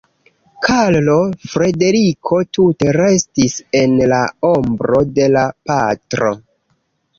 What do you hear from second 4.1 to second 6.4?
la ombro de la patro.